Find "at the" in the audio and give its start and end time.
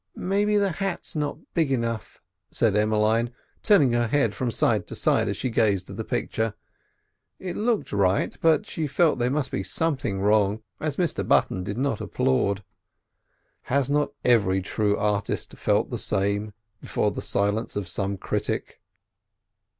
5.91-6.03